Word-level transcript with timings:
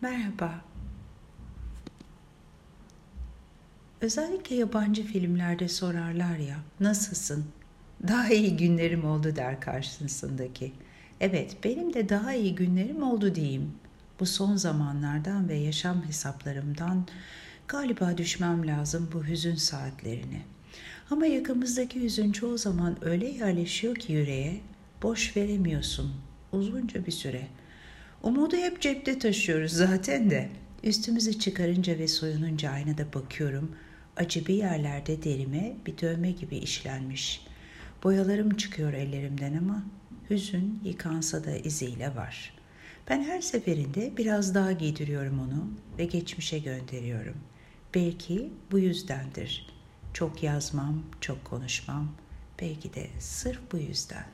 Merhaba. 0.00 0.54
Özellikle 4.00 4.56
yabancı 4.56 5.02
filmlerde 5.02 5.68
sorarlar 5.68 6.36
ya, 6.36 6.56
nasılsın? 6.80 7.44
Daha 8.08 8.28
iyi 8.28 8.56
günlerim 8.56 9.04
oldu 9.04 9.36
der 9.36 9.60
karşısındaki. 9.60 10.72
Evet, 11.20 11.56
benim 11.64 11.94
de 11.94 12.08
daha 12.08 12.34
iyi 12.34 12.54
günlerim 12.54 13.02
oldu 13.02 13.34
diyeyim. 13.34 13.72
Bu 14.20 14.26
son 14.26 14.56
zamanlardan 14.56 15.48
ve 15.48 15.54
yaşam 15.54 16.04
hesaplarımdan 16.06 17.06
galiba 17.68 18.18
düşmem 18.18 18.66
lazım 18.66 19.10
bu 19.12 19.24
hüzün 19.24 19.56
saatlerini. 19.56 20.42
Ama 21.10 21.26
yakımızdaki 21.26 22.02
hüzün 22.02 22.32
çoğu 22.32 22.58
zaman 22.58 22.96
öyle 23.00 23.28
yerleşiyor 23.28 23.94
ki 23.94 24.12
yüreğe, 24.12 24.60
boş 25.02 25.36
veremiyorsun 25.36 26.12
uzunca 26.52 27.06
bir 27.06 27.12
süre.'' 27.12 27.65
Umudu 28.22 28.56
hep 28.56 28.80
cepte 28.80 29.18
taşıyoruz 29.18 29.72
zaten 29.72 30.30
de. 30.30 30.48
Üstümüzü 30.82 31.38
çıkarınca 31.38 31.98
ve 31.98 32.08
soyununca 32.08 32.70
aynada 32.70 33.12
bakıyorum. 33.12 33.76
Acı 34.16 34.46
bir 34.46 34.54
yerlerde 34.54 35.22
derime 35.22 35.76
bir 35.86 35.98
dövme 35.98 36.30
gibi 36.30 36.56
işlenmiş. 36.56 37.46
Boyalarım 38.04 38.56
çıkıyor 38.56 38.92
ellerimden 38.92 39.56
ama 39.56 39.84
hüzün 40.30 40.80
yıkansa 40.84 41.44
da 41.44 41.56
iziyle 41.56 42.16
var. 42.16 42.52
Ben 43.10 43.22
her 43.22 43.40
seferinde 43.40 44.16
biraz 44.16 44.54
daha 44.54 44.72
giydiriyorum 44.72 45.40
onu 45.40 45.70
ve 45.98 46.04
geçmişe 46.04 46.58
gönderiyorum. 46.58 47.36
Belki 47.94 48.50
bu 48.70 48.78
yüzdendir. 48.78 49.66
Çok 50.12 50.42
yazmam, 50.42 51.02
çok 51.20 51.44
konuşmam. 51.44 52.12
Belki 52.60 52.94
de 52.94 53.06
sırf 53.18 53.60
bu 53.72 53.78
yüzden. 53.78 54.26